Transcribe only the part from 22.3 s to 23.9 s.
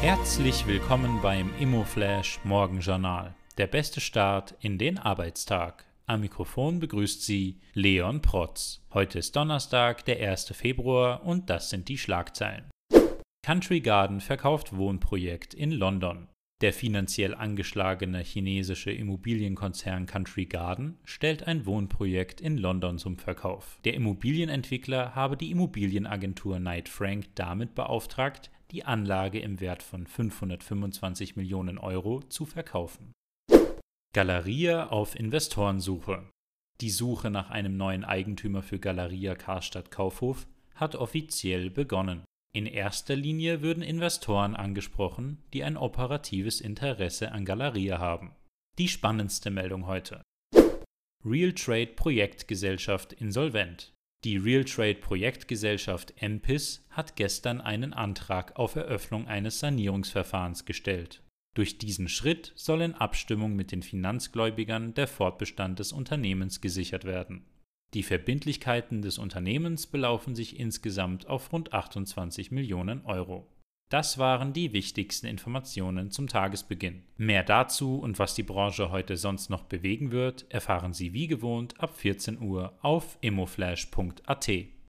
in London zum Verkauf.